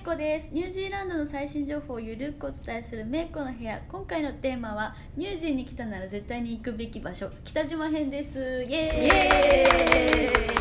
[0.00, 0.48] いこです。
[0.50, 3.82] ニュージーランドの最新情報をゆるくお伝えするめいこの部屋。
[3.86, 7.28] 今回のテーマはニュージーに来たなら絶対に行くべき場所。
[7.44, 8.38] 北島編です。
[8.38, 8.72] イエーイ。
[8.72, 9.64] イエ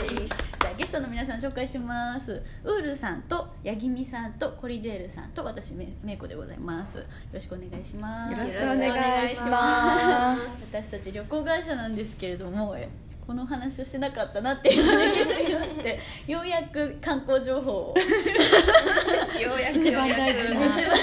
[0.10, 0.28] ーイ。
[0.28, 2.44] じゃあゲストの皆さん紹介します。
[2.66, 6.98] ウールさんとヤギミさんとコリデールさんと私めめいこでございます。
[6.98, 8.34] よろしくお願いします。
[8.34, 10.76] よろしくお願いします。
[10.76, 12.90] 私たち旅行会社なんですけれどもえ
[13.30, 17.96] この話をしてなかったなっていうのに気づきまして ようやく観光情報を。
[19.40, 20.66] ようやく一番大事な。
[20.66, 20.96] 一番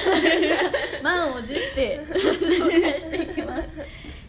[1.05, 3.69] 満を持して紹介していきます。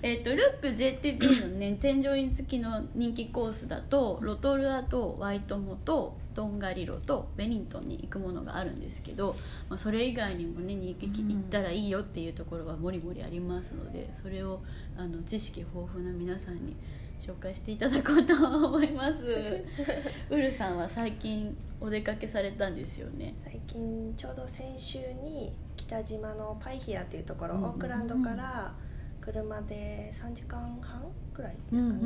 [0.03, 9.35] えっとルック JTB のね添乗員付きの人気コースだとロトルアとワイトモとトンガリロとベニントンに行くものがあるんですけど、
[9.69, 14.61] まあ、それ以外にもねに行き行ったらいいよっていうところはもりもりありますのでそれを
[14.95, 16.75] あの知識豊富な皆さんに
[17.19, 19.17] 紹介していただこうと思います。
[20.29, 23.35] ウルさんは最近お出かけされたんですよね。
[23.43, 27.61] 最近ちょうど先週に北島のパイヒアっていうところ、うん。
[27.61, 28.73] うんオークランドから
[29.21, 31.99] 車で3時間半くらいですかね、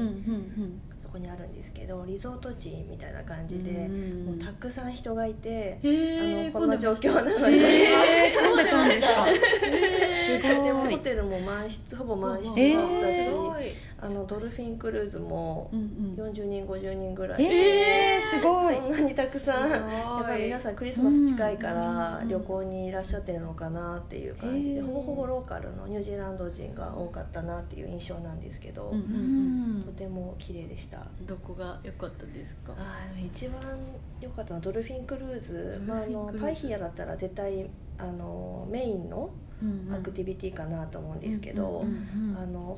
[0.89, 4.25] そこにあるんですけどリゾート地みたいな感じで、うん。
[4.25, 9.25] もうたくさん人がいて、あのこの状況なので、えー、混んでたんですか。
[10.63, 12.55] でもホテルも満室ほぼ満室だっ
[13.01, 13.29] たし、
[13.99, 16.31] あのドルフィンクルーズもうんうん。
[16.31, 18.75] 40人50人ぐらいで、えー、すごい。
[18.75, 31.05] そんなにたくさんやっぱり皆さんクリスマス近いからうん旅行にいらっしゃってるのかなっていう感じで、ほぼほぼローカルのニュージーランド人が多かったなっていう印象なんですけど、うんうんとても綺麗でした。
[31.27, 32.73] どこが良かったですか？
[32.75, 33.61] あー一番
[34.19, 39.29] 良かったのはドルフィンクルーズ、まあ、あのパイヒアだったら絶対あのメインの
[39.94, 41.85] アクティビティかなと思うんですけど、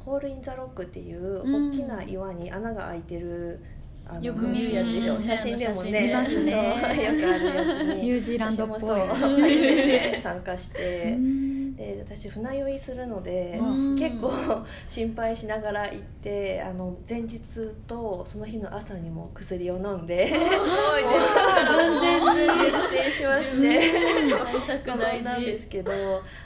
[0.05, 3.61] ホール・イン・ザ・ロックっていううん大きな岩に穴が開いてる、
[4.05, 4.91] あのよく見るやつ。
[4.91, 5.19] でしょう。
[5.19, 5.23] ん。
[5.23, 5.91] 写真でもね。
[5.91, 6.11] ね。
[6.11, 8.79] そうよくあるやつにニュージーランドっぽい。
[8.79, 9.07] 私もそう。
[9.07, 11.17] 初めて参加して
[12.05, 13.97] 私船酔いするのでうん。
[13.97, 14.31] 結構
[14.87, 17.39] 心配しながら行ってあの前日
[17.87, 22.21] とその日の朝にも薬を飲んで安全
[22.89, 23.93] 徹底しまして。
[25.23, 25.91] なんで事すけど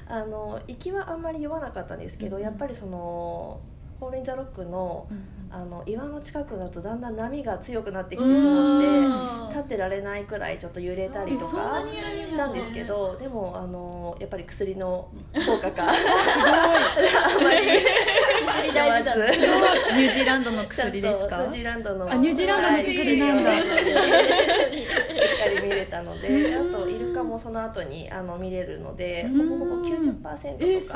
[0.08, 2.44] あの行きはあんまり酔わなかったんですけど、うん。
[2.44, 3.60] やっぱりその
[4.00, 5.08] ホール・イン・ザ・ロックの
[5.50, 11.84] あの岩の近くだとだんだん波が強くなってきてしまって立ってられないくらいちょっと揺れたりとか
[12.26, 15.10] したんですけどでもあのやっぱり薬の
[15.46, 15.94] 効果か あ
[17.42, 17.66] まり
[18.46, 21.36] 薬大事だねニュージーランドの薬ですか？
[21.38, 23.50] ュージーランドのあニュージーランドの薬なんだ。
[23.50, 29.50] はいしっかり見れたのでであとイルカもその後にあの見れるのでうん。
[29.50, 30.96] ほぼほぼ90%えーすと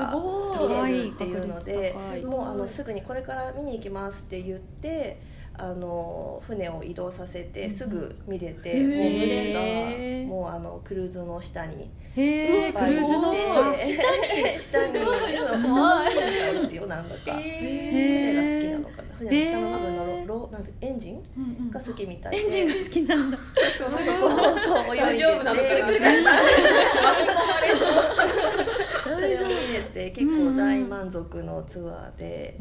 [0.68, 5.19] か見れるっていうのでもうあのすぐにこれから見に行きますって言って
[5.64, 8.88] あの船を移動させてすぐ見れて、へー。
[8.88, 9.60] もう群れが
[10.28, 13.76] もうあのクルーズの下にへえクルーズの下。
[13.78, 17.34] 下に下の好きみたいですよなんだか。
[17.34, 19.16] 船が好きなのかな。
[19.20, 21.24] 船の下の部分のロロなんてエンジン？
[21.38, 21.72] うんうん。
[21.72, 22.38] が好きみたいで。
[22.40, 23.38] エンジンが好きなんだ。
[23.78, 24.18] そ泳いで
[24.98, 25.60] て大丈夫なの？
[25.60, 26.02] かな巻き
[27.30, 28.71] 込まれ
[29.94, 32.57] て結構大満足のツアーで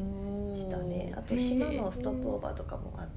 [0.55, 1.13] したね。
[1.17, 3.11] あと島のストップオーバーとかもあって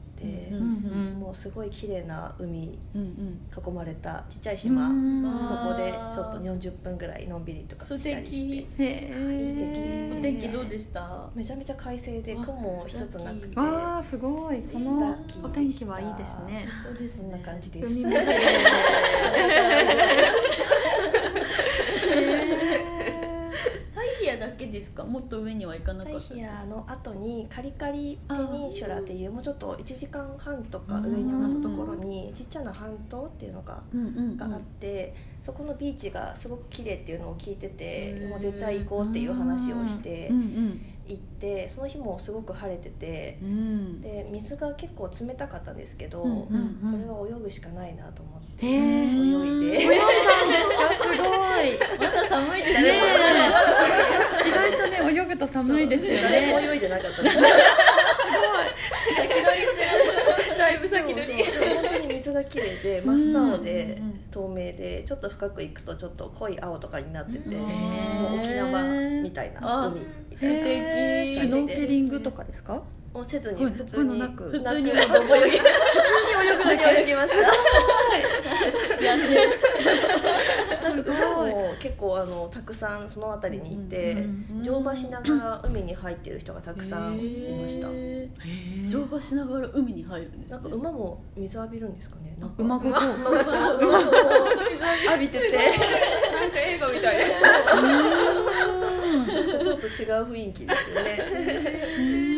[1.20, 4.88] もうすごい綺麗な海囲まれたちっちゃい島。
[4.88, 8.84] うんそこでちょっと40分ぐらいのんびりとか素したりし敵て。
[8.84, 11.30] へえお天気どうでした？
[11.36, 13.54] めちゃめちゃ快晴で雲一つなくて。
[13.58, 14.64] あーすごい。
[14.72, 16.68] そラのお天気はいいですね。
[16.86, 18.24] そうですそんな感じです 海も綺麗
[23.96, 33.84] ハイヒアだけですかもっと上には行かなかったヒアの後にカリカリペニンシュラっていうもうちょっと1時間半とか上に上がったところにちっちゃな半島っていうのが
[34.38, 35.14] があって、
[35.44, 40.32] そこのビーチがすごく綺麗っていうのを聞いててもう絶対行こうっていう話をして
[41.08, 44.02] 行ってその日もすごく晴れててうん。
[44.02, 46.48] で水が結構冷たかったんですけど、うんうんうん。
[47.06, 49.80] これは泳ぐしかないなと思ってへ泳えいで。
[49.82, 49.88] す
[51.22, 51.26] ご
[51.62, 51.78] い。
[52.00, 53.03] まだ寒いですね
[55.34, 56.22] ぐと寒いですよね。
[56.22, 56.80] 誰も泳い。
[56.80, 57.44] でなかったです先
[59.30, 60.58] 取りしてる。
[60.58, 61.04] だいぶ本
[61.92, 68.82] 当に水が綺麗で真っ青でうんうん透明でちょっと深く行くとちょっと濃い青とかになっててうんもう沖縄
[69.22, 70.00] みたいな海。
[70.32, 70.52] みたい
[71.28, 72.82] なシュノーケリングとかですか？
[73.14, 73.74] もうせずにはい。
[73.74, 74.44] 普通にいうのなく。
[74.46, 74.90] 普通に。
[74.90, 75.64] 泳ぎ普通に泳ぎ普
[76.64, 77.52] 通に泳ぎました
[80.96, 81.12] なんか
[81.46, 87.90] もう結構あのたくさんその辺りにいてうんうん乗馬しながら海に入ってる人がたくさんいました。
[88.90, 92.56] 乗ばしながら海に入るんです、ね、なんか馬も水浴びるんですかねなんか。
[92.58, 94.18] 馬ごと馬ごと馬ごと
[95.06, 95.52] 浴びてて
[96.32, 97.18] なんか映画みたい。
[99.64, 99.94] ちょっと違う
[100.32, 102.33] 雰囲気ですよね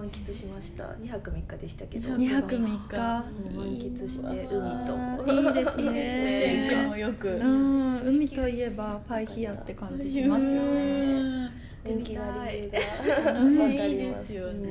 [0.00, 0.84] 満喫しました。
[0.84, 2.08] 2泊3日でしたけど。
[2.16, 2.64] 2泊3日。
[2.64, 4.96] うん満喫して海と。
[5.30, 6.68] いいですね。
[6.70, 11.50] 天気もよく、うん海といえばパイヒアって感じしますよね。
[11.84, 13.58] 人気な理由がうん。
[13.58, 13.88] わかります。
[13.88, 13.94] い。
[13.94, 14.70] いですよね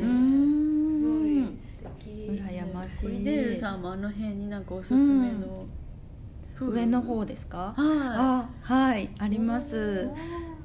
[2.32, 3.24] 羨ましい。
[3.24, 5.68] デールさんもあの辺になんかおすすめの、
[6.60, 7.58] 上の方ですか？
[7.58, 9.10] はあはい。
[9.20, 10.10] あります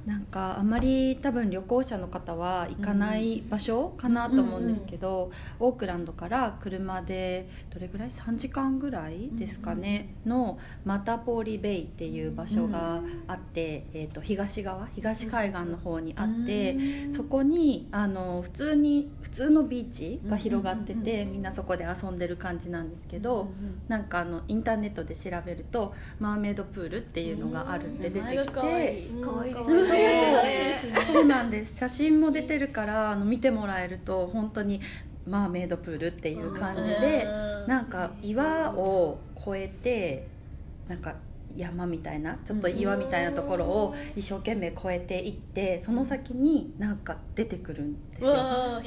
[0.07, 14.87] なんかあまり多分旅行者の方は行かない場所かなと思うんですけど、オークランドから車でどれぐらい？3時間ぐらいですかね、のマタポーリベイっていう場所があって、えー、と東側？
[14.95, 16.77] 東海岸の方にあって、
[17.15, 23.49] そこにあの普通に普通のビーチが広がってて、みんなそこで遊んでる感じなんですけど、
[23.89, 29.11] なんかあのインターネットで調べるとマーメイドプールっていうのがあるって出てきてい。
[29.25, 29.94] 可愛いですうんね
[31.07, 31.77] そうなんです。
[31.77, 34.81] 写真も出てるからあの見てもらえると本当に
[35.27, 37.69] マーメイドプールっていう感じでうん。
[37.69, 40.27] なんか岩を越えて
[40.89, 41.15] なんか
[41.57, 48.83] 山みたいなちょっと岩みたいなところを一生懸命越えていってその先になんか出てくるんですうよ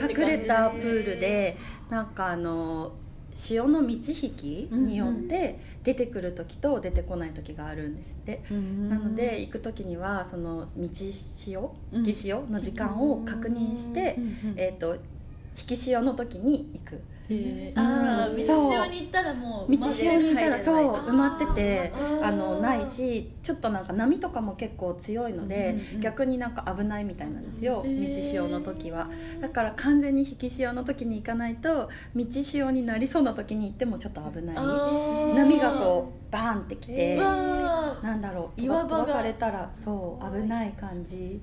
[0.00, 1.56] 隠れたプールで
[1.90, 2.92] なんかあの
[3.34, 14.16] 潮の満ち引きによって出てくる時と出てこない時があるんですって、なので行く時にはその満ち潮引き潮の時間を確認して、
[14.56, 14.96] えー、と
[15.58, 17.72] 引き潮の時に行くあうん。
[17.76, 20.92] あ道潮に行ったらもう道潮にいたらそう。
[20.94, 21.92] 埋まってて
[22.22, 28.14] あのないしちょっとなんか波とかも結構強いので、うんうん逆になんか危ないみたいなんですよ、へー。
[28.14, 29.08] 道潮の時は。
[29.40, 34.56] だから完全に引き潮の時に行かないと道潮になりそうな時に行ってもちょっと危ない。
[34.56, 41.40] 波がこうバーンってきてうわなんだろう岩場されたらそう危ない感じ。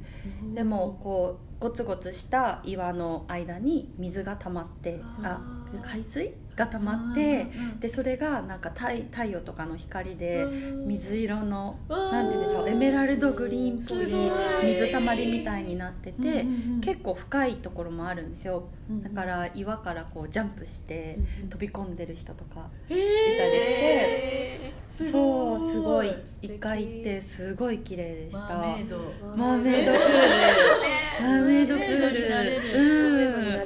[0.54, 5.40] でもこうゴツゴツした岩の間に水が溜まってあ
[5.82, 6.34] 海水？
[6.56, 7.48] が溜まって
[7.80, 10.46] でそれがなんか太太陽とかの光で
[10.86, 16.46] 水色のなんて言うんでしょうエメラルドグリーンっぽい水たまりみたいになってて
[16.82, 18.64] 結構深いところもあるんですよ。
[18.90, 23.76] うんだから岩からこうジャンプしてうん飛び込んでる人とかへいたりして。
[23.80, 28.40] えそうすごい素一回行ってすごい綺麗でした。
[28.40, 28.98] マーメイド。
[29.36, 31.24] マーメイドプール。
[31.24, 33.18] マーメイドプール上になうん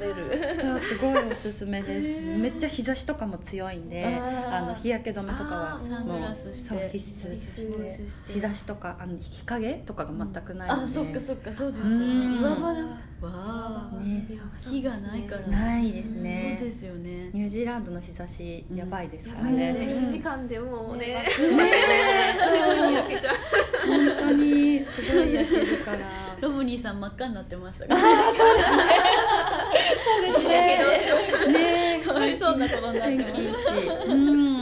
[0.54, 2.20] るそうすごいおすすめです。
[2.20, 6.74] めっちゃ日差しとかも強いんであの日焼け止めとかはあーサングラスして。
[6.74, 7.22] もうそう必
[8.28, 12.32] 須日差しとかあの日陰とかが全くないので、あそっかそっかそうですようん。
[12.32, 12.80] ね岩場だ。
[13.22, 14.26] わあね。
[14.58, 15.46] 木がないから。
[15.46, 16.58] ないですね。
[16.60, 17.30] そうですよね。
[17.32, 20.08] ニュージーランドの日差しやばいですやからね、ばいですね。
[20.08, 21.06] 1時間でもうね。
[21.06, 21.24] ね。
[21.28, 21.62] すぐに
[22.94, 23.34] 焼けちゃう。
[23.86, 25.98] 本当にすごい焼けるから。
[26.40, 28.00] ロボニーさん真っ赤になってましたから。
[28.00, 28.06] そ
[28.54, 28.82] うですね
[31.52, 33.88] ね かわいそうなことになってますし。
[34.08, 34.55] うん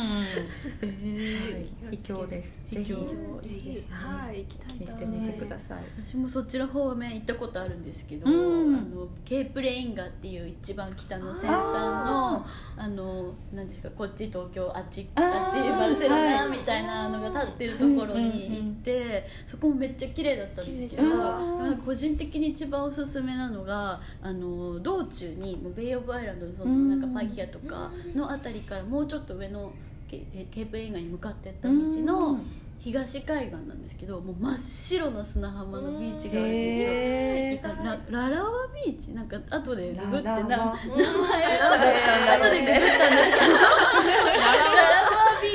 [0.83, 2.65] えー秘境です。
[2.73, 2.85] ぜひ。
[2.85, 3.75] 秘境いい。
[3.75, 4.39] ですねはい。
[4.41, 5.83] 行きたい気にしてみてください。
[6.05, 8.77] 私もそっちの方面行ったことあるんですけど、うん。
[8.77, 21.09] あのケープレインガっていう一番北の先端のあの何ですかこっち東京あっちあっちバルセロナはいみたいなのが立ってるところに行って、そこもめっちゃ綺麗だったんですけど
[21.85, 26.85] 個人的に一番おすすめなのがあの道中にもうベイ・オブ・アイランドのそのうん。
[26.91, 29.73] なんかパイヒアとかのあたりからもうちょっと上の
[30.33, 32.41] ケケープレインガに向かっていった道の。
[32.81, 37.73] 東海岸なんですけどもう真っ白な砂浜のビーチがあるんですよ。
[37.83, 38.51] ラララワ
[38.87, 39.13] ビーチ？
[39.13, 41.07] なんか後でググってな名前後でググっ
[41.49, 43.47] たんですけど。
[43.47, 45.09] ララワ。
[45.09, 45.14] ビ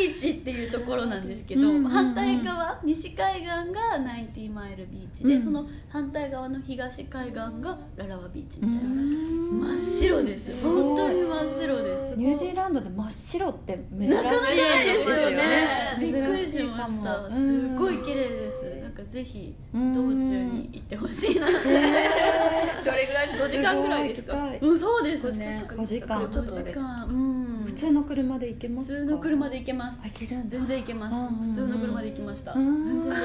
[0.10, 1.92] ーチっていうところなんですけど、うんうんうん。
[1.92, 5.44] 反対側西海岸がナインティマイルビーチで、うん。
[5.44, 9.60] その反対側の東海岸がララワビーチうみたいな、ん。
[9.60, 10.70] 真っ白ですよ。
[10.72, 12.18] 本当に真っ白です。
[12.18, 15.98] ニュージーランドで真っ白って珍しいなかなかないですよね。
[16.00, 17.30] びっくりしました。
[17.32, 18.60] すごい綺麗です。
[18.84, 21.56] なんかぜひ道うん中に行ってほしいなって。
[21.64, 24.50] どれぐらい？5時間ぐらいですか？
[24.62, 25.32] うんそうです。
[25.38, 26.22] ね5時間。
[26.26, 27.06] 5時間。
[27.10, 27.39] うん普
[27.80, 29.00] 通の車で行けま普すか？
[29.00, 30.02] 通の車で行けます。
[30.04, 31.50] あ行ける全然行けます。
[31.50, 32.54] 普通の車で行きました。
[32.54, 33.10] うん。
[33.10, 33.16] 大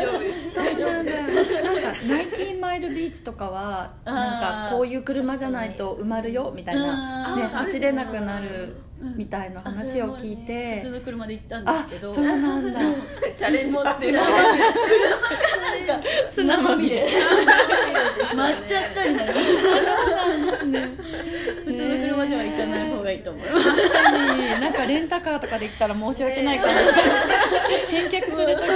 [0.00, 0.54] 丈夫です。
[0.54, 1.52] 大丈夫です。
[1.62, 12.14] なんかナインティマイルビーチとかはなんかこういう車じゃないと埋まるよみたいな、ね、走れなくなるうんみたいな話を聞い普て通の車で行ったんですあけど。
[12.14, 12.80] そうなんだ。
[13.36, 14.64] チャレンジパス砂まみれ。
[16.30, 17.06] 砂まみれ
[18.32, 19.24] 抹茶茶にな。
[19.26, 20.88] りましね。
[21.64, 22.91] 普通の車では行かない
[23.22, 24.60] と思います確かに。
[24.60, 26.72] なんかレンタカーとかで行ったら申し訳ないから。
[27.90, 28.66] 返却するとき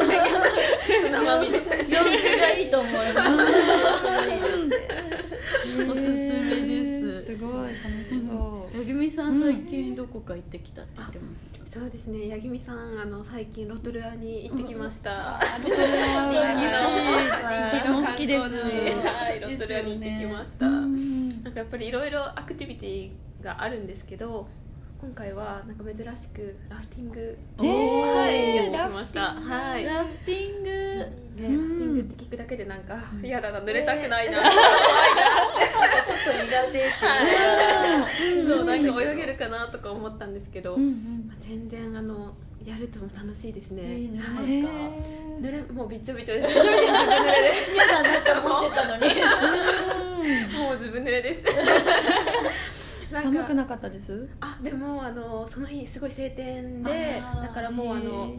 [1.04, 1.64] 砂まみれ四
[2.04, 3.30] 駆がいいと思います。
[5.90, 7.26] おすすめです。
[7.26, 7.76] すごい楽
[8.08, 11.24] しそう八木美さん最近どこか行ってきたって言っても
[11.68, 12.06] そうです。
[12.06, 15.76] ね八木美さんあの最近ロトルアに行ってきました、人気
[17.78, 18.42] 私も好きです。
[18.42, 18.48] は
[19.30, 23.10] いロトルアに行ってきました、うんなんかやっぱりいろいろアクティビティ
[23.42, 24.48] があるんですけど
[25.00, 27.66] 今回はなんか珍しくラフティングえー
[28.16, 29.20] はいやってきました。
[29.34, 29.84] はい。
[29.84, 30.70] ねラフティング？
[30.98, 34.38] ラフティングって聞くだけでなんか嫌だな濡れたくないな。
[34.42, 36.78] ちょっと苦手って
[38.24, 38.48] いう。
[38.48, 41.24] そうなんか泳げるかなとか思ったんですけど、うんうん。
[41.28, 44.62] まあ全然あのやるとも楽しいですね、えー濡れますはい。
[44.62, 44.68] か
[45.40, 46.48] 濡れもうびっちょびちょです。
[46.48, 47.52] びちょびちょ濡れで。
[47.52, 49.02] す嫌だなと思ってたのに。
[50.58, 51.40] もうずぶ濡れです
[53.12, 54.28] 寒かくなかったです？
[54.40, 58.32] あでもあのその日すごい晴天でだからもうあの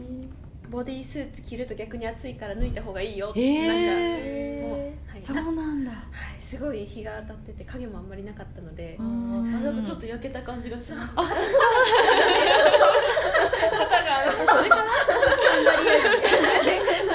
[0.68, 5.22] ボディースーツ着ると逆に暑いから脱いだ方がいいよなんかもう、はい。
[5.22, 5.90] そうななんだ。
[5.90, 5.96] は
[6.38, 9.56] い、すごい日が当たってて影もあんまりなかったので、ん。
[9.56, 11.16] あでもちょっと焼けた感じがします。
[11.16, 11.24] は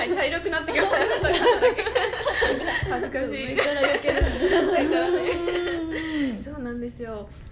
[0.06, 0.98] い、茶色くなってきました
[2.90, 3.56] 恥ずかしい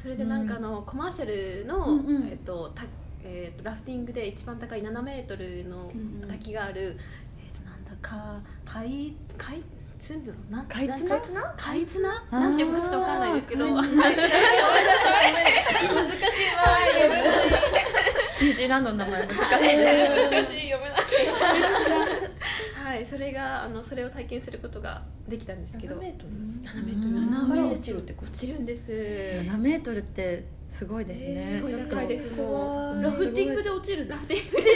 [0.02, 1.26] それでなんかあの、コマーシャ
[1.62, 2.28] ルの、うんうん。
[2.28, 2.84] えっとた
[3.24, 6.30] えっとラフティングで一番高い7メートルのうんうん。
[6.30, 6.98] 滝がある、
[7.40, 9.64] えっとなんだか海海
[10.00, 10.62] つんな？
[10.64, 11.18] ん海津な？
[11.20, 12.26] んつな海津な？
[12.32, 12.40] あー。
[12.40, 13.66] なんていうかちょっとわかんないですけど。
[13.68, 14.12] 海津はい
[18.42, 19.28] ニュージーランドの名前？
[19.28, 19.38] 難しい。
[19.52, 19.60] 難
[20.48, 21.00] しい読めない。
[21.00, 21.91] は
[23.02, 25.96] いそれがあのそれを体験することができたんですけど。
[25.96, 27.16] 7メートル？7メートル。
[27.46, 31.74] 7から落ちるってこと落ちるんです7メートルってすごいですね、すごい。
[31.74, 34.70] 高いですも怖いラフティングで落ちるラフティングで7メ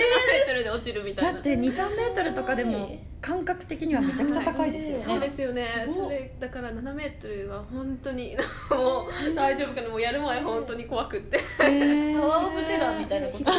[0.43, 1.33] ートルで落ちるみたいな。
[1.33, 5.67] だって23メートルとかでも感覚的にはめちゃくちゃ高いですよね、そうですよね。
[5.87, 8.35] それだから7メートルは本当に
[8.69, 9.87] もう大丈夫かな？
[9.87, 11.37] もうやる前本当に怖くって。
[11.37, 12.13] へー。
[12.13, 13.45] タワーオブテラーみたいなこと。
[13.45, 13.55] ドー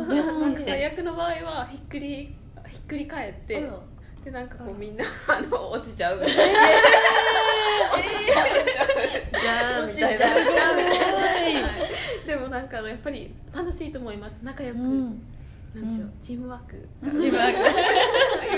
[0.00, 2.34] ンってなんか最悪の場合はひっくり
[2.70, 3.68] ひっくり返って
[4.24, 6.20] でなんかこうみんな あの落ちちゃう。
[6.20, 6.60] みたいな
[9.40, 10.44] じゃあみたいちゃう。
[10.44, 10.50] な
[11.24, 11.32] は
[12.24, 12.26] い。
[12.26, 14.44] でもなんかあのやっぱり楽しいと思います。
[14.44, 15.22] 仲良く、うん。
[15.74, 16.10] なんでしょう。
[16.20, 16.86] チームワーク。
[17.18, 17.58] チームワーク。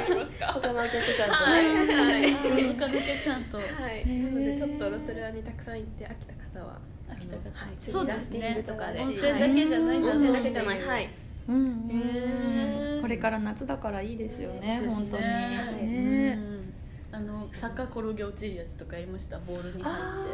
[0.09, 1.65] 言いますか他のお客さんとはい。
[1.65, 2.35] ねはい。
[2.75, 3.59] 他のお客さんと。
[3.59, 6.79] はい、なのでちょっとロトルアにたくさん行って飽きた方は
[7.09, 11.09] 飽きた方はい、次そうラフティンですねグとかで温泉だけじゃないんだ温泉だけじゃないはい
[11.49, 13.01] うんうんへー。
[13.03, 14.89] これから夏だからいいですよねね。
[14.89, 15.23] 本当に。
[15.25, 15.87] はい。
[15.87, 16.39] ね。
[16.39, 16.73] うん。
[17.15, 19.39] あの坂転げ落ちるやつとかやりました？
[19.41, 20.25] ボールに入っあ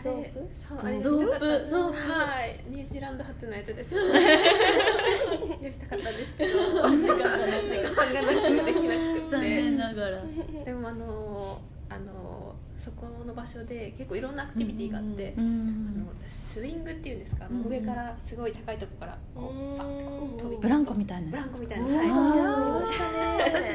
[0.00, 0.20] あゾープ？
[0.20, 0.32] れ
[0.68, 1.70] そうあれゾープ？
[1.70, 1.96] ゾープ。
[2.12, 2.64] はい。
[2.68, 6.58] ニュージーランド初のやつです やりたかったんですけど。
[6.58, 9.28] 時間が時間がなくてできなくて。
[9.30, 10.22] 残念てながら。
[10.64, 11.60] でもあの
[11.94, 17.62] あのそこの場所で結構いろんなアクティビティがあって、うあのんスイングっていうんですか、うん。
[17.70, 21.30] 上からすごい高いところからこうパッとこう飛びブランコみたいな。
[21.30, 22.10] ブランコみたいな、うんはい。
[22.10, 22.14] あー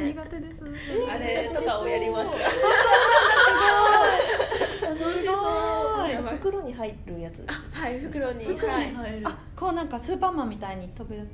[0.06, 0.56] 見ましたね手です。
[1.10, 2.40] あれとかをやりました。
[4.90, 5.36] 楽しそう
[6.38, 7.46] 袋に入るやつ。
[7.72, 8.46] はい、袋に。
[8.46, 8.88] 袋はい。
[8.90, 9.28] に入る。
[9.28, 11.28] あこうなんかスーパーマンみたいに飛ぶやつ。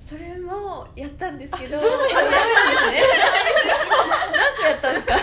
[0.00, 1.76] それもやったんですけど。
[1.78, 1.92] 何個
[4.66, 5.14] やったんですか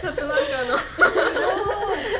[0.00, 0.76] ちょっとなんかあの。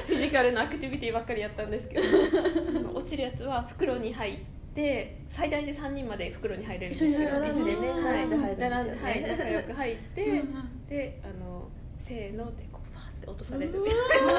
[0.06, 2.02] フィジカルなアクティビティばっかりやったんですけど。
[2.02, 4.38] あ の落ちるやつは袋に入っ
[4.74, 5.16] て。
[5.28, 7.10] 最大で三人まで袋に入れるんですよ。
[7.10, 10.42] 一緒にねはい並んで入るんですよね仲良く入って。
[10.88, 11.68] で、あの。
[11.98, 14.32] せーので、こう、パーって落とされるみた いな。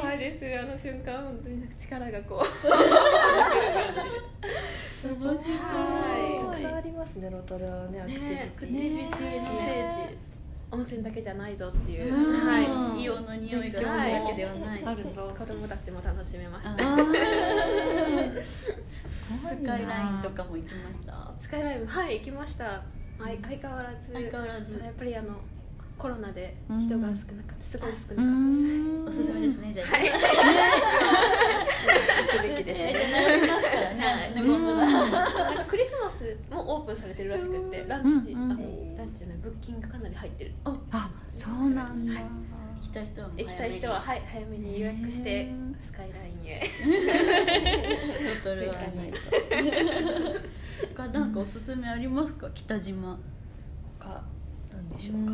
[0.00, 2.68] 怖いです、あの瞬間、本当に力がこう。
[5.02, 10.31] 楽しそうたくさんありますねロトルアはねアクティビアクティティビティ聖地
[10.72, 12.14] 温泉だけじゃないぞっていう。
[12.14, 12.46] うん。
[12.46, 12.66] はい。
[12.66, 14.82] 硫黄の匂いがするだけではない。
[14.84, 16.76] あるぞ子供たちも楽しめましたあ
[19.48, 21.30] スカイラインとかも行きました？
[21.40, 22.82] スカイライブはい行きました。
[23.18, 24.80] 相相変わらず相変わらず。
[24.82, 25.34] やっぱりあの
[25.98, 27.64] コロナで人が少なかった。
[27.64, 29.06] すごい少なかったですうん。
[29.08, 29.86] おすすめですねじゃあ。
[29.88, 30.00] はい。
[30.08, 30.12] 行
[32.42, 32.92] くべきですえね。
[34.34, 34.86] ねね本当だ。
[34.86, 38.34] なんかクリスマスもオープンされてるらしくてランチ、
[39.02, 40.54] ランチじゃないブッキングかなり入ってる。
[40.64, 42.12] あそうなんだ。
[42.14, 42.24] はい
[42.82, 45.76] 行きたい人は行きたい人ははい早めに予約してうん。
[45.80, 46.60] スカイラインへ。
[48.44, 49.18] ロトルア行かないにと。
[50.96, 52.48] 他なんかおすすめありますか？
[52.52, 53.18] 北島。
[54.00, 54.22] か
[54.72, 55.32] なんでしょうか、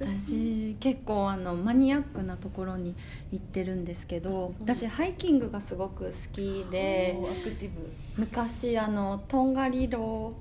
[0.00, 2.96] 私結構あのマニアックなところに
[3.30, 7.92] 行ってるんですけど私ハイキングがすごく好きでアクティブ。
[8.16, 10.34] 昔あのとんがりろん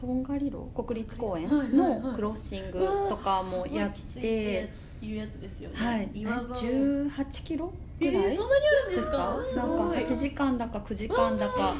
[0.00, 1.48] とんがりろ国立公園？
[1.76, 4.70] のクロッシングとかもやって。
[5.02, 5.76] いうやつですよね。
[5.76, 6.08] はい。
[6.14, 6.46] 岩場を。
[6.54, 7.70] 18キロ？
[8.00, 8.22] ぐえらい？
[8.32, 9.18] ーそんなにあるんでですすか？
[9.18, 11.74] かなんか8時間だか9時間だか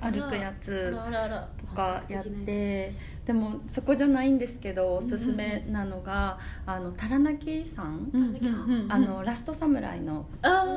[0.00, 0.92] 歩くやつ
[1.58, 2.94] とかやって
[3.26, 8.10] でもそこじゃないんですけどおすすめなのがあのタラナキさん？
[8.88, 10.26] あのラストサムライの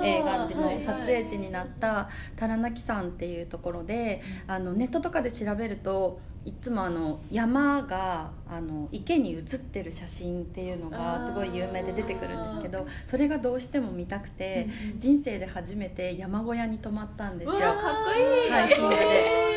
[0.03, 17.53] 映画での撮影地になったタラナキ山っていうところであのネットとかで調べるといつもあの山があの池に映ってる写真っていうのがすごい有名で出てくるんですけどそれがどうしても見たくて人生で初めて山小屋に泊まったんですよ。
[17.59, 17.73] かっ
[18.05, 18.51] こいい。
[18.51, 19.54] ハイキングで。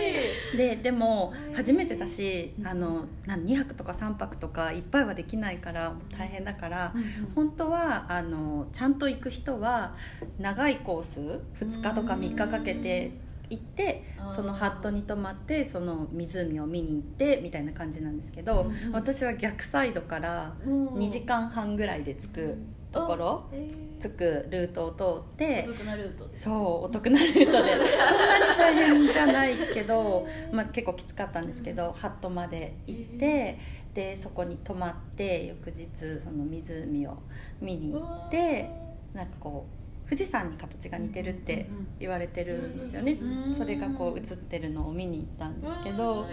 [0.55, 6.95] えででも初めてだしあのなん2泊とか3泊とかいっぱいはできないから大変だから
[7.35, 9.95] 本当はあのちゃんと行く人は
[10.39, 13.13] 長いコース2日とか3日かけて
[13.51, 14.05] 行って
[14.37, 22.59] そのハットに泊まってその湖を見に行ってみたいな感じなんですけどうん私は逆サイドから2時間半ぐらいで着く
[22.93, 26.55] ところえ着くルートを通ってお得なルートそう
[26.85, 27.45] お得なルートで。
[27.49, 33.59] そんなに大変じゃないけど、まあ、結構きつかったんですけどハットまで行って
[33.95, 35.89] でそこに泊まって翌日
[36.23, 37.19] その湖を
[37.61, 38.71] 見に行って
[39.13, 39.79] なんかこう
[40.09, 41.69] 富士山に形が似てるって
[42.01, 43.13] 言われてるんですよね。
[43.13, 46.27] うんそれがこう映ってるのを見に行ったんですけうど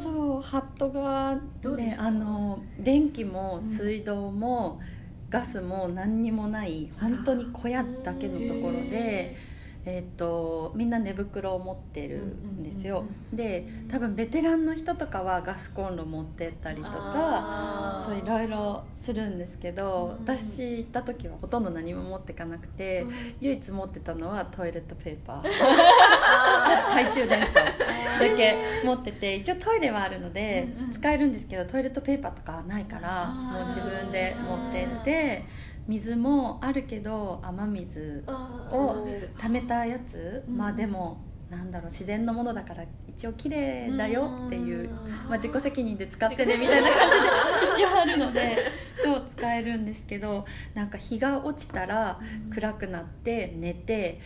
[0.00, 1.40] そうハットが、
[1.76, 4.80] ね、あの電気も水道も
[5.28, 9.36] ガスも何にもない本当に小屋だけのところで、
[9.88, 13.04] えー、とみんな寝袋を持ってるんですよ。
[13.32, 23.12] で多分ベテランの人とかはガスコンロ持ってったりとかそういろいろするんですけどうん私行った時はほとんど何も持ってかなくてうん。
[23.40, 25.42] 唯一持ってたのはトイレットペーパー。
[26.90, 27.54] 懐中電灯。
[27.54, 35.44] だけ持ってて一応トイレはあるので使えるんですけどトイレットペーパーとかはないからもう自分で持ってって
[35.86, 39.06] 水もあるけど雨水を
[39.38, 40.44] 溜めたやつ。
[40.48, 40.56] うん。
[40.56, 41.18] まあでも
[41.50, 44.90] なんだろう自然のものだから一応綺麗だよっていう。
[45.28, 48.58] まあ、自己責任で使ってねみたいな感じで 一応あるので
[49.02, 50.44] そう使えるんですけど
[50.74, 52.20] なんか日が落ちたら
[52.52, 54.20] 暗くなって寝て、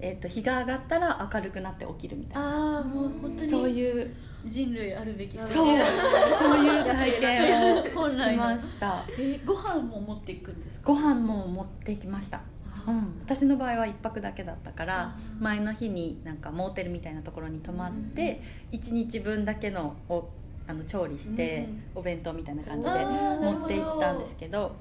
[0.00, 2.76] えっと日が上がったら明るくなって起きるみたいな。
[2.76, 4.14] ああもう本当にそういう
[4.46, 9.04] 人類あるべきそうそういう体験をしました。
[9.18, 10.92] えーご飯も持っていくんですか？
[10.92, 12.40] ご飯も持っていきました。
[12.86, 20.28] うん、私の場合は1泊だけだったからうん前の日になんかモーテルみたいなところに泊まって1日分だけのを
[20.68, 24.76] あの調理してお弁当みたいな感じで持って行ったんですけど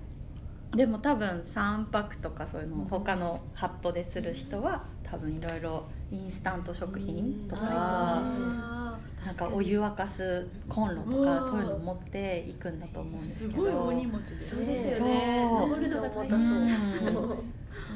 [0.76, 13.54] でも多分3泊とかそういうのを他のハットでする人は多分いろいろインスタント食品とかあなんかお湯沸かすコンロとかそういうの持っていくんだと思うんーですけど。
[13.54, 15.48] すごい大荷物ですそうねですよね。
[15.50, 15.60] そう。
[15.62, 17.44] 登るのが大重変たそう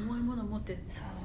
[0.04, 0.78] 重いもの持って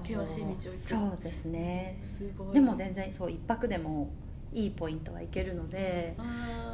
[0.04, 0.78] 険しい道を行く。
[0.78, 2.00] そうですね。
[2.18, 2.54] すごい。
[2.54, 4.10] でも全然そう一泊でも
[4.56, 6.16] いいポイントは行けるので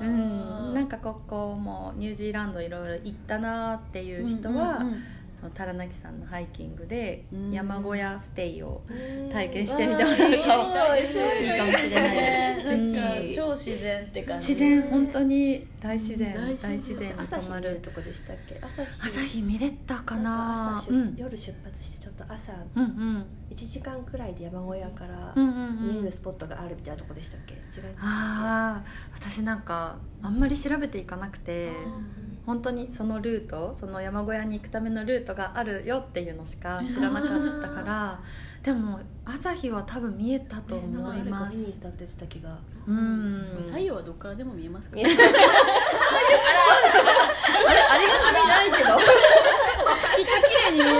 [0.01, 5.03] うんなんかここもニュージーランドいろいろ行ったなっていう人は、うんうんうん
[5.41, 7.51] そのタさんのハイキングでうん。
[7.51, 8.83] 山小屋ステイを
[9.33, 10.43] 体験ししてみてもらうといい。
[10.43, 10.63] かも
[11.77, 14.49] しれないです、超自然って感じ。
[14.49, 17.79] 自然本当に大自然大大自然に泊まる。
[17.81, 18.59] とこでしたっけ？
[18.61, 18.89] 朝日。
[19.01, 20.75] 朝日見れたかな？
[20.77, 23.25] 朝出うん夜出発してちょっと朝うんうん。
[23.49, 27.53] 1時間くらいで山小屋から見えるスポットがあるみたいなとこでしたっけ？
[27.53, 28.83] 違いましたっああ
[29.15, 31.71] 私なんかあんまり調べていかなくて
[32.45, 38.19] 本当にそのルートその山小屋に行くためのルートがあるよっていうのしか知らなかったから
[38.63, 41.23] でも朝日は多分見えたと思います。
[41.23, 42.59] か誰か見に行ったって言ってた気が。
[42.87, 43.65] うん。
[43.67, 45.23] 太陽はどっからでも見えますかあれあり
[48.05, 48.89] がたみないけど
[50.17, 50.99] 綺麗に見える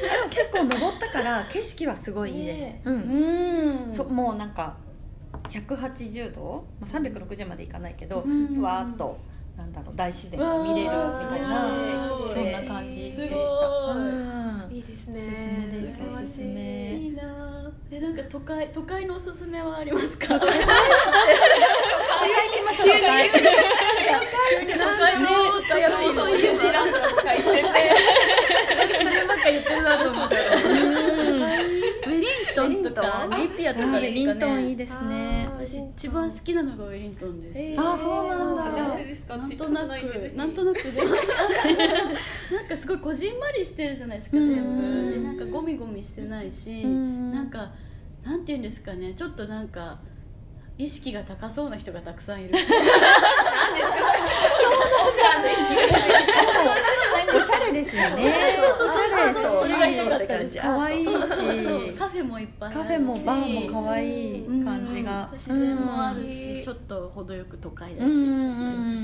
[0.00, 4.76] でも結構登ったから景色はすごいいいです、ねうんうんそもうなんか
[5.50, 9.18] 180度、まあ、360までいかないけど、うわーっと
[9.56, 10.92] なんだろう大自然が見れるみ
[11.28, 11.68] たいな
[12.32, 13.24] そんな感じでした。
[13.24, 13.28] い。
[13.28, 14.72] うん。
[14.72, 15.20] いいですね。
[16.14, 17.08] おすすめい。
[17.08, 17.22] いな。
[17.22, 20.28] ぁえなんか都会都会のおすすめはありますか？
[20.40, 20.56] 都行き
[22.64, 22.88] ましょう。
[22.88, 23.28] 会
[25.20, 25.28] の
[25.60, 27.70] 都会ニュージーランドとか行ってて。
[28.94, 30.28] そればっか言ってるなと思っ
[32.54, 34.32] トンととかネイピアとかですかね。
[34.34, 35.48] ントンいいですね。
[35.52, 38.82] 私一番好きなのがウェリントンです、えあそうなんだ。
[38.84, 39.36] なんでですか？
[39.36, 40.32] なんとなく。
[40.34, 41.00] なんとななくで。
[41.04, 44.48] なんかすごいこじんまりしてるじゃないですかうん。
[44.54, 45.10] 全部。
[45.12, 47.32] でなんかゴミゴミしてないしうん。
[47.32, 47.70] なんか
[48.24, 49.14] なんていうんですかね。
[49.14, 49.98] ちょっとなんか
[50.78, 52.54] 意識が高そうな人がたくさんいる。
[57.32, 58.98] おしゃれですよねそうそう
[59.34, 61.18] そうそうおしゃれそれが良かった感じ可愛いしそう
[61.96, 62.82] カフェもいっぱいあるし。
[62.82, 65.28] カフェもバーも可愛い感じが。
[65.30, 65.38] うん。
[65.38, 68.08] 自然もあるうんしちょっと程よく都会だし。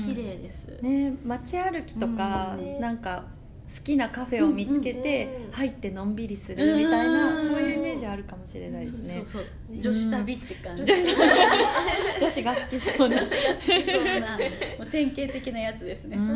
[0.05, 0.67] 綺麗です。
[0.81, 2.65] ね街歩きとか、うん。
[2.65, 2.79] ね。
[2.79, 3.25] なんか
[3.67, 9.25] 好きなカフェを見つけて入ってのんびりするみたいな、うんそういうイメージあるかもしれないですね。
[9.27, 10.83] そうそうね女子旅って感じ。
[10.83, 11.15] 女子。
[12.21, 13.17] 女子が好きそうな。
[13.17, 16.17] 女子が好きそうなもう典型的なやつですね。
[16.17, 16.35] うん。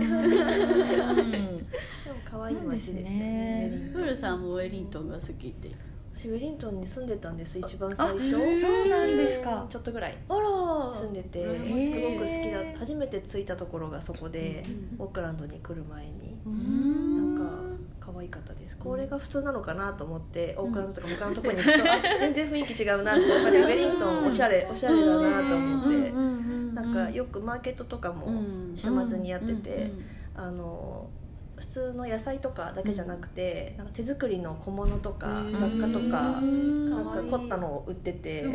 [1.32, 1.60] でも
[2.30, 5.70] 可愛い街ですよねプールさんもウェリントンが好きって
[6.14, 8.18] 私ウェリントンに住んでたんです一番最初。
[8.18, 9.66] あそうなんですか。
[9.70, 10.18] ちょっとぐらい。
[10.28, 11.44] 住んでて
[11.92, 14.64] すごく好きだ初めて着いたところがそこで
[15.00, 16.38] うんオークランドに来る前に。
[16.50, 17.38] ん。
[17.38, 17.48] なん
[18.00, 18.78] か可愛かったです。
[18.78, 26.12] これが普通なのかなと思ってオークランドとか他のところに行くとあ 全然雰囲気違うなってやっぱりウェリントンおしゃれおしゃれだなと思って。
[26.74, 28.74] なんかよくマーケットとかもうん。
[28.76, 29.92] 週末にやってて
[30.36, 30.44] うん。
[30.44, 31.08] あの
[31.62, 35.56] 普通の野菜とかだけじゃなくてなんか手作りの小物とかうん。
[35.56, 36.90] 雑貨とかうん。
[36.90, 38.50] なんか凝ったのを売っててな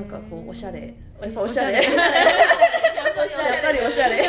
[0.00, 0.92] んかこうおしゃれ。
[1.22, 1.74] やっぱ おしゃれ。
[1.74, 1.84] やっ
[3.62, 4.24] ぱりおしゃれ。
[4.24, 4.28] や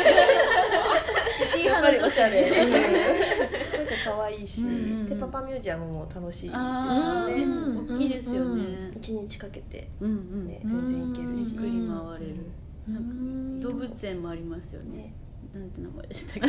[1.80, 2.50] っぱりおしゃれ。
[2.50, 2.50] ね
[3.76, 5.08] なんか可愛いしうんうん。
[5.08, 7.46] でパパミュージアムも楽しいですよね。
[7.46, 8.92] も大きいですよね。
[8.96, 11.54] 一日かけてね全然行けるし。
[11.54, 13.60] ゆっくり回れる。
[13.60, 14.98] 動物園もありますよね。
[14.98, 16.48] ねなんて名前でしたっけ？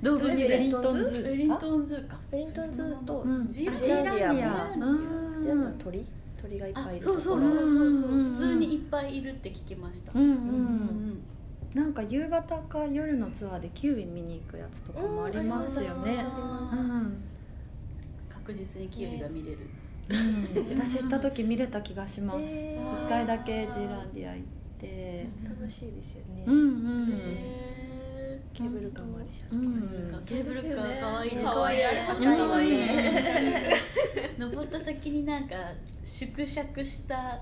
[0.02, 1.04] 動物園ウェリントンズ？
[1.04, 1.94] ウェリントンズ？
[1.96, 3.48] ーかウェリントンズとうん。
[3.48, 3.66] ジー
[4.04, 5.72] ランディアも？
[5.78, 6.04] 鳥？
[6.40, 7.72] 鳥がいっあぱいいるそうそうそうそうそう。
[8.12, 8.24] うん。
[8.32, 10.12] 普通にいっぱいいるって聞きました。
[10.14, 11.18] うんうんうん。
[11.74, 16.24] なんか夕方か夜のツアーでキウイ見に行くやつとかもありますよね。
[18.30, 19.58] 確実にキウイが見れる。
[20.10, 20.78] うん。
[20.78, 22.40] 私行った時見れた気がします。
[22.40, 23.06] へー。
[23.06, 24.48] 一回だけジーランディア行って
[24.86, 26.44] 楽しいですよね。
[26.46, 26.58] うんう
[27.06, 27.10] ん。
[27.12, 31.30] へケーブルカーもあるしあそケーブルカーかわいい。
[31.30, 31.78] ですかわい。
[31.78, 32.68] いあれ赤赤い。
[34.38, 35.54] 登った先になんか
[36.04, 37.40] 縮尺した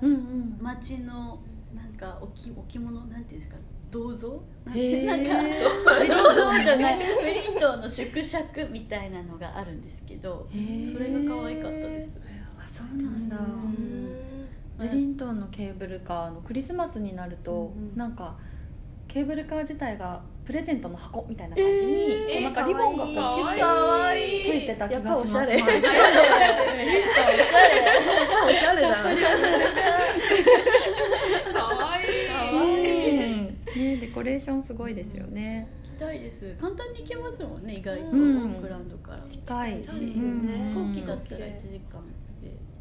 [0.61, 1.41] 街の
[1.75, 3.59] なんか置置物なんていうんですか？
[3.91, 4.43] 銅像？
[4.65, 4.91] なんへー。
[5.01, 5.31] てなんか
[6.07, 12.19] 銅像じゃないウェリントンの縮尺みたいなのがあるんですけどそれが可愛かったです。
[12.59, 13.37] あそうなんだ。
[13.39, 14.06] うん
[14.79, 17.97] ウェリントンのケーブルカーのクリスマスになると、うんうん。
[17.97, 18.37] なんか
[19.09, 21.93] ケーブルカー自体がプレゼントの箱みたいな感じに、
[22.31, 22.43] えー。
[22.45, 24.43] なんかリボンがこうキュッてかわいい。
[24.43, 25.27] ついてた気がします。
[25.27, 25.63] やっぱおしゃれ。
[25.63, 25.81] 前お
[28.53, 28.97] しゃれだ
[31.53, 32.01] かわい
[32.53, 33.47] うん。
[33.47, 35.69] ねデコレーションすごいですよね。
[35.85, 38.05] 行きたいです簡単に行けますもんね意外と。
[38.09, 38.53] オうん。
[38.57, 39.19] ークランドから。
[39.31, 39.87] 近いし。
[39.89, 40.93] そうですよねうん。
[40.93, 42.03] 飛行機だったら1時間。
[42.26, 42.26] で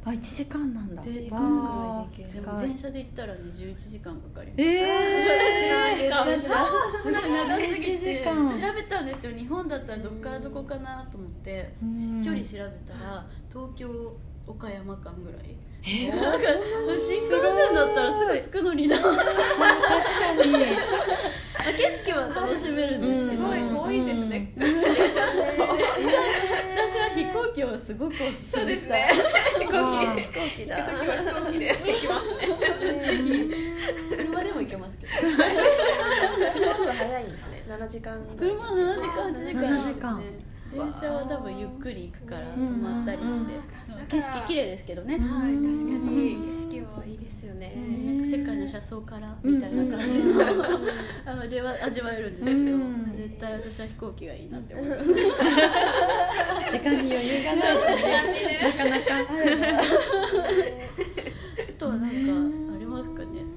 [0.05, 1.01] あ1時間なんだ。
[1.01, 4.61] でわあででも電車で行ったらね11時間かかります。
[4.61, 6.49] えなんかす
[7.03, 9.31] ごい長すぎ11て時間調べたんですよ。
[9.35, 12.23] 日本だったらどっからどこかなと思ってうん。
[12.23, 13.89] 距離調べたら東京
[14.45, 15.55] 岡山間ぐらい。
[15.83, 16.15] えー。
[16.15, 16.47] なんか
[16.99, 18.97] 新幹線だったらすぐ着くのにな。
[18.99, 19.23] 確か
[20.45, 20.53] に。
[21.73, 24.53] 景色は楽しめるんですすよごい遠いですね。
[26.75, 28.57] 私は飛行機をすごくおすすめした。
[28.59, 28.87] そうです
[29.75, 30.21] 行機。
[30.21, 30.75] 飛行機だ。
[30.77, 30.91] 飛
[31.45, 31.67] 行機で。
[31.67, 32.41] 行きますね。
[34.17, 35.13] 車でも行けますけど。
[36.53, 37.63] 車は早いんですね。
[37.67, 39.61] 7時間車7時間8時間。
[39.61, 42.67] 7時間電車は多分ゆっくり行くからうん。
[42.67, 44.07] 止まったりして、うん。
[44.07, 46.37] 景色綺麗ですけどね、はい確かに
[46.69, 47.73] 景色はいいですよね。
[48.25, 50.41] 世界の車窓からみたいな感じの、
[51.25, 53.13] あれは味わえるんですけど、うん。
[53.15, 58.59] 絶対私は飛行機がいいなって思います時間に余裕がないとね。
[58.63, 59.05] なかなか。
[61.69, 62.74] あとはなんか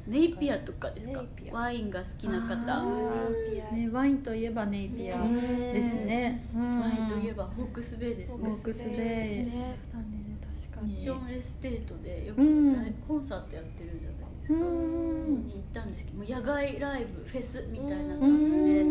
[0.08, 1.22] ネイピアとかですか？
[1.52, 6.44] ワインが好きなあ方ーねワインといえばネイピアですね。
[6.54, 8.48] ワインといえばホークスベイですね。
[8.48, 9.78] ホークスベイね。
[10.86, 12.38] ミッションエステートでよく
[13.06, 14.17] コンサートやってるじゃん
[14.54, 15.92] に行ったん。
[15.92, 18.84] ですけどもう野外ライブフェスみたいなう感じで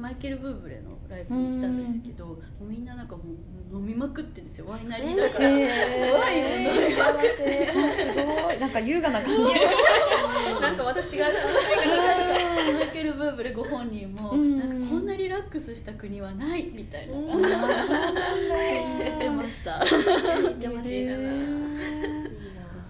[0.00, 1.86] マイケル・ブーブレのライブに行ったん。
[1.86, 2.84] ですけどみん。
[2.84, 3.08] ななん。
[3.08, 3.22] かも
[3.72, 4.44] う飲みまくってん。
[4.46, 6.80] ですよワイナリーだから、えーワインを飲ん。
[6.80, 7.28] で幸せ
[8.10, 8.70] すごいなん。
[8.70, 9.52] か優雅な感じ
[10.60, 10.76] なん。
[10.76, 14.58] かまた違う楽しみ方マイケル・ブーブレご本人も、うん。
[14.58, 14.68] なん。
[14.84, 15.06] かこん。
[15.06, 17.26] なリラックスした国はないみたいなうん。
[17.28, 21.63] 言ってました行ってました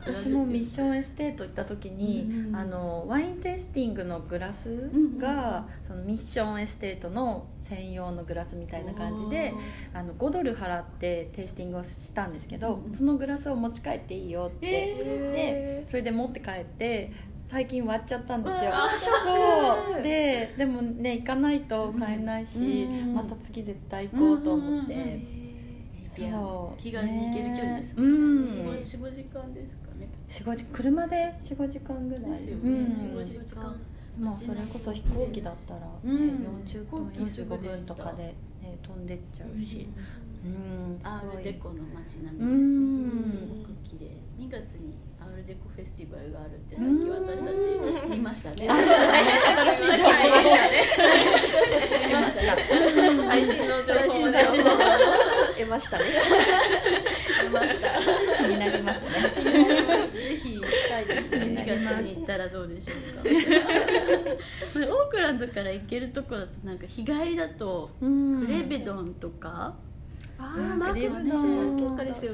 [0.07, 9.53] 私もミッションエステート行った時に、うんうんあのワインテイスティングのグラスんが、そのミッションエステートの専用のグラスみたいな感じで
[9.93, 12.95] あの5ドル払ってテイスティングをしたんですけど、うんうん。
[12.95, 17.12] そのグラスを持ち帰っていいよって、へでそれで持って帰って
[17.49, 18.73] 最近割っちゃったんですよ。
[19.25, 20.03] そう。
[20.03, 25.35] ででもね行かないと買えないし、うんまた次絶対行こうと思って、うん
[26.79, 27.95] 気軽に行ける距離ですね。
[27.97, 29.84] うねん45時間ですかね
[30.42, 32.31] 45時車で45時間ぐらい。
[32.33, 32.62] ですよね。
[32.62, 33.18] うん。
[33.18, 33.77] 45時間。
[34.18, 36.12] まあそれこそ飛行機だったら、ねうん
[36.64, 38.35] 40分飛行機すぐ45でした分とかで、ね、
[38.83, 39.88] 飛んでっちゃうし、
[40.44, 41.01] うん。
[41.03, 43.16] アールデすコの街並うみですね。
[43.16, 43.23] ん。
[43.33, 44.11] すごく綺麗。
[44.38, 48.68] 2月にアールデコフェスティバルがあるってさっき私たち見ましたね。
[48.68, 52.07] 新しい情報でしたね。
[52.07, 52.55] 見ました。
[53.27, 55.23] 最新の情報最新の情報
[55.59, 56.05] 得ましたね。
[57.45, 57.88] 見ました。
[58.45, 59.11] 気になりますね。
[60.12, 61.64] ぜひ行きたいです2ね。
[61.67, 63.25] 月に行ったらどうでしょう
[64.87, 64.95] か。
[64.95, 68.47] オークランドから行けるとこだとなんか日帰りだとうん。
[68.47, 69.75] クレベドンとか
[70.37, 70.43] あ
[70.77, 71.14] マーケット。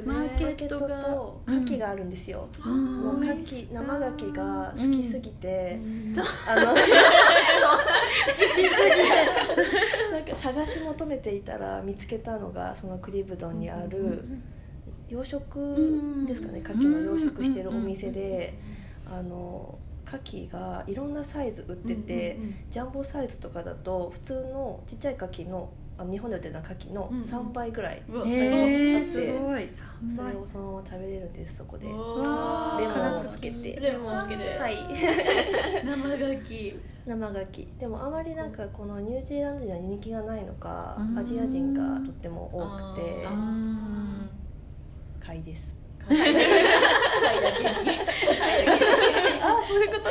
[0.07, 5.79] マーケットと牡蠣があるんですよ、もう牡蠣生牡蠣が好きすぎて、
[6.49, 6.83] あのなんか
[10.35, 14.25] 探し求めていたら見つけたのがそのクリブドンにある
[15.09, 18.55] 養殖ですかね牡蠣の養殖してるお店で
[19.07, 22.39] あの牡蠣がいろんなサイズ売ってて、
[22.69, 27.23] ジャンボサイズとかだと普通のちっちゃい牡蠣のあの日本で売ってるような牡蠣のうんうん。
[27.25, 28.31] 3倍ぐらい、あって
[30.17, 31.87] それをそのまま食べれるんですそこで。
[31.89, 33.79] レわモンをつけて。
[33.79, 34.59] レモンをつけて。
[34.59, 34.77] はい。
[35.85, 41.19] 生牡蠣生牡蠣でもあまりなんかこのニュージーランドには人気がないのかうん。
[41.19, 42.61] アジア人がとっても多
[42.95, 44.31] くてあうん
[45.23, 45.77] 買いです。
[46.09, 46.17] 貝。
[46.17, 46.41] だけに。
[49.43, 50.09] あそういうこと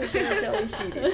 [0.00, 1.08] め ちゃめちゃ美味しいです。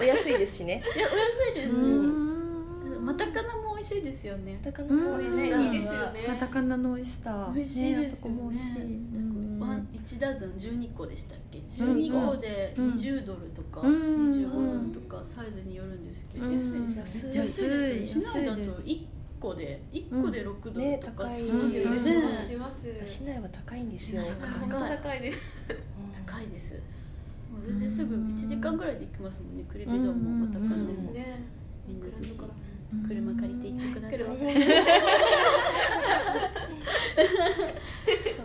[0.00, 0.82] お安いですしね。
[0.96, 1.70] いやお安いです。
[1.70, 3.04] うん。
[3.04, 4.58] マタカナも美味しいですよね。
[4.62, 5.36] 高菜うんも美味しい。
[5.36, 6.26] ねいいですよね。
[6.28, 7.52] カタカナの美味しさ。
[7.54, 9.58] 美味しいですよねねあそこも美味しい、うん。
[9.60, 11.58] ワン1ダズン12個でしたっけ？
[11.58, 11.64] うん
[11.96, 14.30] 12個で20ドルとかうん。
[14.30, 16.46] 25ドルとかサイズによるんですけど。
[16.46, 16.52] うん。
[16.52, 16.62] 安
[16.94, 19.04] い安いですよ安い市内だと1
[19.40, 21.98] 個で1個で6ドルとかねしますようん。
[21.98, 24.22] ね市内は高いんですよ。
[24.22, 25.38] 高いです。
[25.68, 26.24] うん。
[26.26, 26.80] 高いです
[27.54, 31.44] もう全然すぐ1時間ぐらいで行きますもんねクリビドンもまたそうですね。
[31.86, 32.32] みんなぜひ
[33.06, 34.18] 車借りて行ってください。
[34.18, 34.38] 車そう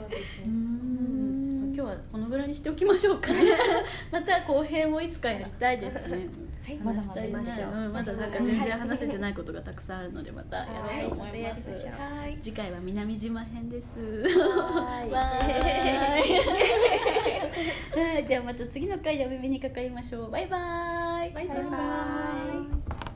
[0.10, 3.44] ですうねん今日はこのぐらいにしておきましょうかね。
[4.12, 6.28] また後編をいつかやりたいですね。
[6.66, 6.78] はい。
[6.78, 7.74] まだ話したましょう。
[7.74, 7.94] うん。
[7.94, 10.66] まだなんか全然話せてないことがたくさんあるのでまたや
[11.02, 11.54] ろうと思います。
[11.88, 12.38] はい。
[12.42, 13.88] 次回は南島編です。
[13.98, 14.04] は
[16.20, 16.22] い
[17.96, 20.32] はい、ではまた次の回でお耳にかかりましょう。
[20.32, 21.32] バイバイ。
[21.32, 21.58] バイバイ。
[21.58, 23.09] バイバ